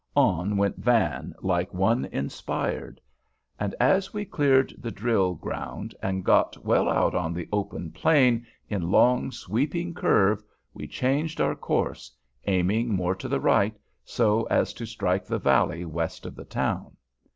[0.15, 2.99] On went Van like one inspired,
[3.59, 8.47] and as we cleared the drill ground and got well out on the open plain
[8.67, 10.43] in long sweeping curve,
[10.73, 12.11] we changed our course,
[12.47, 16.97] aiming more to the right, so as to strike the valley west of the town.